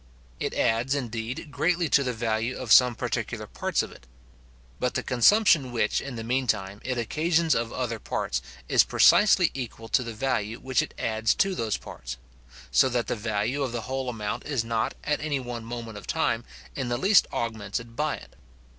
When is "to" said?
1.89-2.03, 9.89-10.01, 11.35-11.53